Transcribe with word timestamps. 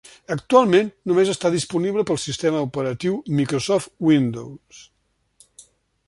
Actualment, 0.35 0.87
només 1.09 1.29
està 1.33 1.51
disponible 1.55 2.05
pel 2.11 2.19
sistema 2.23 2.63
operatiu 2.69 3.19
Microsoft 3.41 3.93
Windows. 4.09 4.81